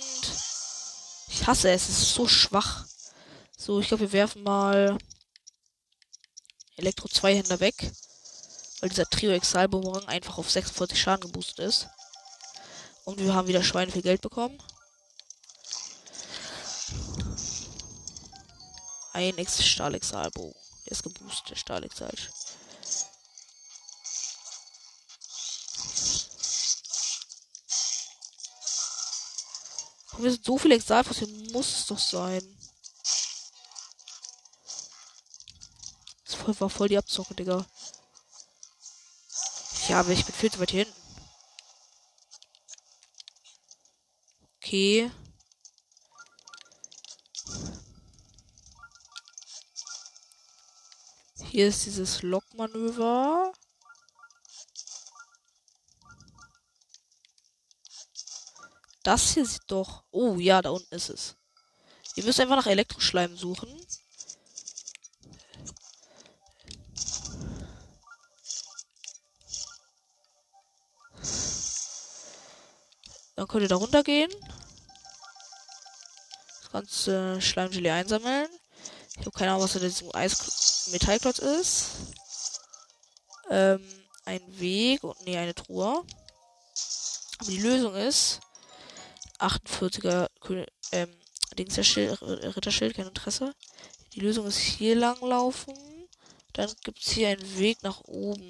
Ich 1.28 1.46
hasse 1.46 1.72
es, 1.72 1.90
es 1.90 2.04
ist 2.04 2.14
so 2.14 2.26
schwach. 2.26 2.86
So, 3.58 3.82
ich 3.82 3.90
glaube, 3.90 4.04
wir 4.04 4.14
werfen 4.14 4.44
mal 4.44 4.98
Elektro 6.78 7.10
2 7.10 7.36
Händer 7.36 7.60
weg. 7.60 7.92
Weil 8.84 8.90
dieser 8.90 9.10
Trio 9.10 9.40
Bumerang 9.70 10.04
einfach 10.10 10.38
auf 10.38 10.52
46 10.52 11.02
Schaden 11.02 11.22
geboostet 11.22 11.60
ist. 11.60 11.88
Und 13.06 13.18
wir 13.18 13.34
haben 13.34 13.48
wieder 13.48 13.64
Schweine 13.64 13.90
viel 13.90 14.02
Geld 14.02 14.20
bekommen. 14.20 14.62
Ein 19.14 19.38
Ex 19.38 19.64
Stahl. 19.64 19.94
Der 19.94 20.92
ist 20.92 21.02
geboostet, 21.02 21.52
der 21.52 21.56
Stahl 21.56 21.86
Exal. 21.86 22.12
wir 30.18 30.32
sind 30.32 30.44
so 30.44 30.58
viel 30.58 30.74
Exalfos, 30.74 31.20
hier 31.20 31.30
muss 31.54 31.80
es 31.80 31.86
doch 31.86 32.00
sein. 32.00 32.42
voll, 36.26 36.60
war 36.60 36.70
voll 36.70 36.90
die 36.90 36.98
Abzocke, 36.98 37.34
Digga. 37.34 37.66
Ja, 39.94 40.00
aber 40.00 40.10
ich 40.10 40.26
bin 40.26 40.34
viel 40.34 40.52
zu 40.52 40.60
weit 40.60 40.72
hinten. 40.72 40.92
Okay. 44.58 45.12
Hier 51.52 51.68
ist 51.68 51.86
dieses 51.86 52.24
Lockmanöver. 52.24 53.54
Das 59.04 59.36
hier 59.36 59.46
sieht 59.46 59.62
doch. 59.68 60.06
Oh 60.10 60.38
ja, 60.38 60.64
da 60.64 60.72
unten 60.72 60.96
ist 60.96 61.10
es. 61.10 61.36
Ihr 62.16 62.24
müsst 62.24 62.40
einfach 62.40 62.56
nach 62.56 62.66
Elektroschleim 62.66 63.38
suchen. 63.38 63.83
Dann 73.54 73.60
könnt 73.60 73.70
ihr 73.70 73.76
da 73.76 73.76
runtergehen. 73.76 74.32
Das 76.62 76.72
ganze 76.72 77.40
Schleimgelee 77.40 77.92
einsammeln. 77.92 78.48
Ich 79.12 79.20
habe 79.20 79.32
keine 79.32 79.52
Ahnung, 79.52 79.64
was 79.64 79.76
in 79.76 79.84
diesem 79.84 80.10
Eis 80.16 80.90
Metallklotz 80.92 81.38
ist. 81.38 81.92
Ähm, 83.52 83.88
ein 84.26 84.42
Weg 84.60 85.04
und 85.04 85.24
nee, 85.24 85.38
eine 85.38 85.54
Truhe. 85.54 86.04
Aber 87.38 87.52
die 87.52 87.60
Lösung 87.60 87.94
ist, 87.94 88.40
48er 89.38 90.30
ähm, 90.92 91.16
Dings 91.56 91.76
der 91.76 91.84
Schild, 91.84 92.20
Ritterschild, 92.24 92.96
kein 92.96 93.08
Interesse. 93.08 93.54
Die 94.14 94.22
Lösung 94.22 94.48
ist 94.48 94.58
hier 94.58 94.96
lang 94.96 95.22
laufen. 95.22 95.76
Dann 96.54 96.74
gibt 96.84 97.06
es 97.06 97.12
hier 97.12 97.28
einen 97.28 97.60
Weg 97.60 97.84
nach 97.84 98.02
oben. 98.06 98.50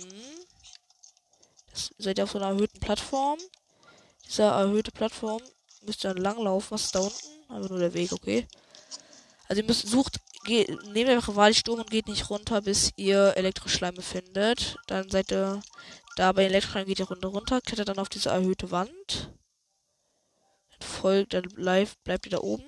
Das, 1.71 1.93
seid 1.97 2.19
ihr 2.19 2.23
auf 2.23 2.31
so 2.31 2.37
einer 2.37 2.51
erhöhten 2.51 2.79
Plattform. 2.79 3.37
Dieser 4.33 4.49
erhöhte 4.49 4.91
Plattform 4.91 5.43
müsst 5.83 6.03
ihr 6.03 6.11
dann 6.11 6.23
lang 6.23 6.41
laufen. 6.41 6.71
Was 6.71 6.85
ist 6.85 6.95
da 6.95 7.01
unten? 7.01 7.15
Aber 7.49 7.69
nur 7.69 7.77
der 7.77 7.93
Weg, 7.93 8.11
okay. 8.13 8.47
Also 9.47 9.61
ihr 9.61 9.67
müsst, 9.67 9.87
sucht, 9.87 10.21
geht, 10.43 10.69
nehmt 10.87 11.11
einfach 11.11 11.35
Waldsturm 11.35 11.81
und 11.81 11.91
geht 11.91 12.07
nicht 12.07 12.31
runter, 12.31 12.63
bis 12.63 12.89
ihr 12.95 13.37
Elektroschleime 13.37 14.01
findet. 14.01 14.77
Dann 14.87 15.07
seid 15.07 15.31
ihr 15.31 15.61
da 16.15 16.31
bei 16.31 16.45
Elektroschleim 16.45 16.87
geht 16.87 16.97
ihr 16.97 17.07
runter 17.07 17.27
runter, 17.27 17.61
klettert 17.61 17.89
dann 17.89 17.99
auf 17.99 18.09
diese 18.09 18.29
erhöhte 18.29 18.71
Wand. 18.71 19.31
Dann 20.71 20.81
folgt, 20.81 21.35
dann 21.35 21.43
bleibt, 21.43 22.03
bleibt 22.03 22.25
ihr 22.25 22.31
da 22.31 22.39
oben. 22.39 22.67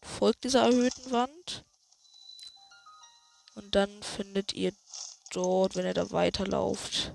Folgt 0.00 0.44
dieser 0.44 0.62
erhöhten 0.62 1.10
Wand. 1.10 1.66
Und 3.56 3.74
dann 3.74 4.02
findet 4.02 4.54
ihr 4.54 4.72
dort, 5.32 5.76
wenn 5.76 5.84
ihr 5.84 5.92
da 5.92 6.10
weiterlauft, 6.12 7.12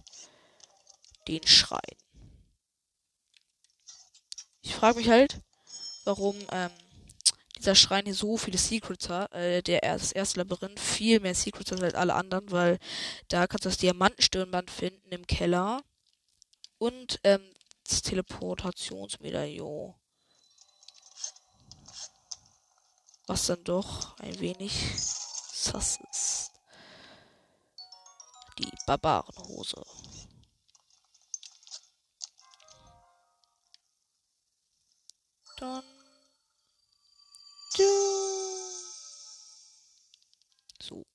den 1.27 1.47
Schrein. 1.47 1.97
Ich 4.63 4.75
frage 4.75 4.97
mich 4.97 5.09
halt, 5.09 5.41
warum 6.05 6.37
ähm, 6.51 6.71
dieser 7.57 7.75
Schrein 7.75 8.05
hier 8.05 8.15
so 8.15 8.37
viele 8.37 8.57
Secrets 8.57 9.09
hat. 9.09 9.33
Äh, 9.33 9.61
der, 9.61 9.81
das 9.81 10.13
erste 10.13 10.39
Labyrinth 10.39 10.79
viel 10.79 11.19
mehr 11.19 11.35
Secrets 11.35 11.71
hat 11.71 11.83
als 11.83 11.95
alle 11.95 12.15
anderen, 12.15 12.49
weil 12.49 12.79
da 13.27 13.45
kannst 13.45 13.65
du 13.65 13.69
das 13.69 13.77
Diamantenstirnband 13.77 14.71
finden 14.71 15.11
im 15.11 15.27
Keller. 15.27 15.83
Und 16.77 17.19
ähm, 17.23 17.41
das 17.87 18.01
Teleportationsmedaillon. 18.01 19.93
Was 23.27 23.45
dann 23.45 23.63
doch 23.65 24.17
ein 24.19 24.39
wenig 24.39 24.73
sass 24.97 25.99
ist. 26.09 26.51
Die 28.59 28.69
Barbarenhose. 28.85 29.83
Dann. 35.63 35.81
So. 40.81 41.05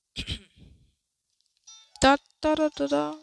da, 2.01 2.17
da, 2.41 2.55
da, 2.55 2.69
da, 2.69 2.87
da. 2.87 3.15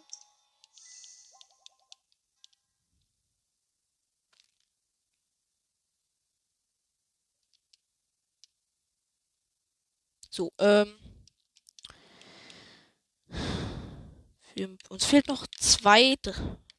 So, 10.31 10.53
ähm. 10.59 10.97
Wir, 14.55 14.77
uns 14.91 15.05
fehlt 15.05 15.27
noch 15.27 15.49
zwei, 15.59 16.15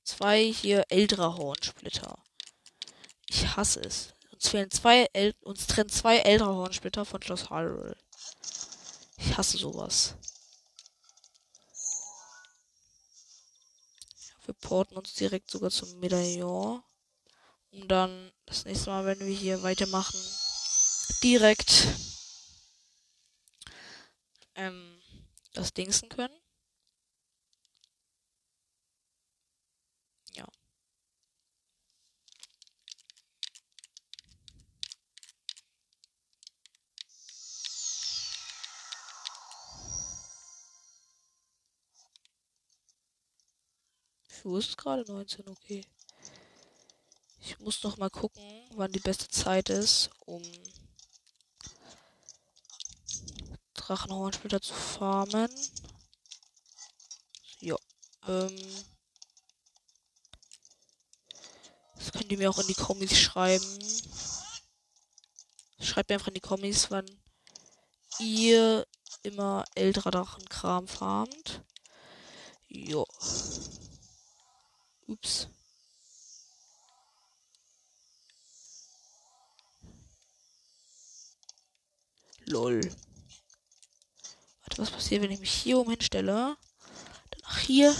zwei 0.05 0.41
hier 0.53 0.85
ältere 0.87 1.35
Hornsplitter. 1.35 2.23
Ich 3.27 3.57
hasse 3.57 3.81
es. 3.81 4.16
Uns 4.37 4.49
fehlen 4.49 4.69
zwei, 4.69 5.09
El 5.13 5.33
uns 5.41 5.65
trennen 5.65 5.89
zwei 5.89 6.19
ältere 6.19 6.53
Hornsplitter 6.53 7.05
von 7.05 7.19
Schloss 7.23 7.49
Hyrule. 7.49 7.97
Ich 9.17 9.35
hasse 9.35 9.57
sowas. 9.57 10.13
Wir 14.45 14.53
porten 14.53 14.95
uns 14.95 15.15
direkt 15.15 15.49
sogar 15.49 15.71
zum 15.71 15.99
Medaillon. 15.99 16.83
Um 17.71 17.87
dann 17.87 18.31
das 18.45 18.65
nächste 18.65 18.91
Mal, 18.91 19.07
wenn 19.07 19.19
wir 19.21 19.35
hier 19.35 19.63
weitermachen, 19.63 20.19
direkt 21.23 21.87
ähm, 24.53 25.01
das 25.53 25.73
Dingsen 25.73 26.09
können. 26.09 26.39
Ist 44.43 44.69
es 44.69 44.77
gerade? 44.77 45.03
19, 45.11 45.47
okay. 45.47 45.85
Ich 47.41 47.59
muss 47.59 47.83
noch 47.83 47.97
mal 47.97 48.09
gucken, 48.09 48.43
wann 48.75 48.91
die 48.91 48.99
beste 48.99 49.27
Zeit 49.27 49.69
ist, 49.69 50.09
um 50.25 50.41
Drachenhornsplitter 53.73 54.61
zu 54.61 54.73
farmen. 54.73 55.49
Ja. 57.59 57.77
Ähm. 58.27 58.85
Das 61.95 62.11
könnt 62.11 62.31
ihr 62.31 62.37
mir 62.37 62.49
auch 62.49 62.59
in 62.59 62.67
die 62.67 62.73
Kommis 62.73 63.17
schreiben. 63.17 63.65
Schreibt 65.79 66.09
mir 66.09 66.15
einfach 66.15 66.27
in 66.27 66.33
die 66.33 66.41
Kommis, 66.41 66.91
wann 66.91 67.05
ihr 68.19 68.85
immer 69.23 69.63
älterer 69.75 70.11
Drachenkram 70.11 70.87
farmt. 70.87 71.63
Jo. 72.67 73.05
Ups. 75.07 75.47
Lol. 82.45 82.81
Passiert, 85.07 85.23
wenn 85.23 85.31
ich 85.31 85.39
mich 85.39 85.53
hier 85.53 85.79
oben 85.79 85.91
hinstelle? 85.91 86.57
Danach 87.29 87.59
hier. 87.59 87.95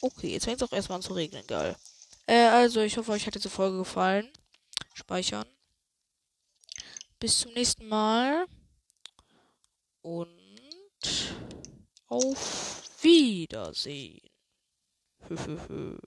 Okay, 0.00 0.32
jetzt 0.32 0.46
fängt 0.46 0.60
es 0.60 0.68
auch 0.68 0.72
erstmal 0.72 0.96
an 0.96 1.02
zu 1.02 1.12
regnen, 1.12 1.46
geil. 1.46 1.76
Äh, 2.26 2.48
also, 2.48 2.80
ich 2.80 2.96
hoffe, 2.96 3.12
euch 3.12 3.28
hat 3.28 3.36
diese 3.36 3.48
Folge 3.48 3.78
gefallen. 3.78 4.28
Speichern. 4.94 5.46
Bis 7.20 7.38
zum 7.38 7.52
nächsten 7.52 7.86
Mal. 7.86 8.48
Und 10.02 10.26
auf 12.08 12.69
Wiedersehen. 13.02 14.30
Höhöhö. 15.28 15.98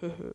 Höhö. 0.00 0.32